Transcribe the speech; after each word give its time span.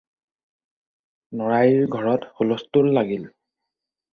নৰাইৰ 1.41 1.85
ঘৰত 1.99 2.31
হুলস্থূল 2.41 2.91
লাগিল। 2.99 3.29